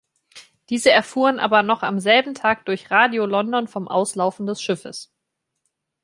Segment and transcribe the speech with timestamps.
[0.71, 5.13] Diese erfuhren aber noch am selben Tag durch Radio London vom Auslaufen des Schiffes.